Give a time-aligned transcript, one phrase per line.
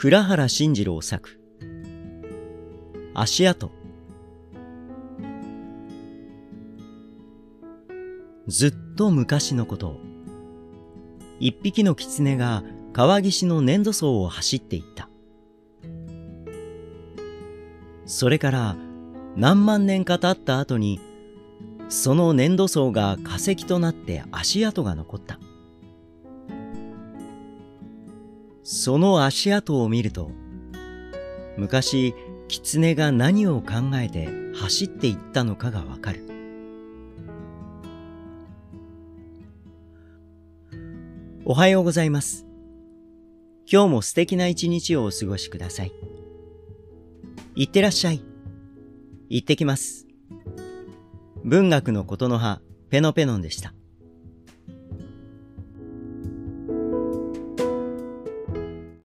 [0.00, 1.40] 倉原慎次郎作。
[3.14, 3.72] 足跡。
[8.46, 9.96] ずっと昔のこと。
[11.40, 12.62] 一匹の狐が
[12.92, 15.08] 川岸の粘土層を走っていった。
[18.06, 18.76] それから
[19.34, 21.00] 何万年か経った後に
[21.88, 25.40] その粘土層が化石となって足跡が残った。
[28.70, 30.30] その足跡を見ると、
[31.56, 32.14] 昔、
[32.48, 36.22] 狐が何を考えて走っていったのかがわかる。
[41.46, 42.46] おはようございます。
[43.64, 45.92] 今日も素敵な一日をお過ごしください。
[47.54, 48.22] いってらっしゃい。
[49.30, 50.06] 行ってきます。
[51.42, 52.60] 文学のことの葉、
[52.90, 53.72] ペノペノンでした。